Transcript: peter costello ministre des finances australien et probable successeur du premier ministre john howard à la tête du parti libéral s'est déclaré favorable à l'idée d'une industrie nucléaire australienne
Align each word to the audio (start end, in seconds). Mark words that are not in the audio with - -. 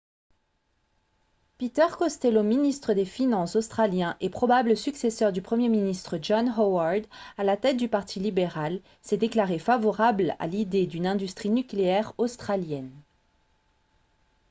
peter 1.59 1.85
costello 1.95 2.41
ministre 2.41 2.93
des 2.93 3.05
finances 3.05 3.55
australien 3.55 4.17
et 4.19 4.31
probable 4.31 4.75
successeur 4.75 5.31
du 5.31 5.43
premier 5.43 5.69
ministre 5.69 6.17
john 6.19 6.51
howard 6.57 7.05
à 7.37 7.43
la 7.43 7.55
tête 7.55 7.77
du 7.77 7.87
parti 7.87 8.19
libéral 8.19 8.81
s'est 9.03 9.17
déclaré 9.17 9.59
favorable 9.59 10.35
à 10.39 10.47
l'idée 10.47 10.87
d'une 10.87 11.05
industrie 11.05 11.51
nucléaire 11.51 12.13
australienne 12.17 12.89